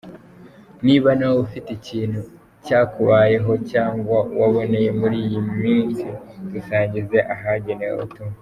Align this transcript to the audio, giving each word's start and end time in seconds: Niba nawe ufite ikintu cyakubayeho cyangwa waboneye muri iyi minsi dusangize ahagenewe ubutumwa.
Niba 0.85 1.09
nawe 1.19 1.37
ufite 1.45 1.69
ikintu 1.79 2.19
cyakubayeho 2.65 3.51
cyangwa 3.71 4.17
waboneye 4.39 4.89
muri 4.99 5.17
iyi 5.25 5.39
minsi 5.61 6.07
dusangize 6.51 7.17
ahagenewe 7.35 7.93
ubutumwa. 7.97 8.37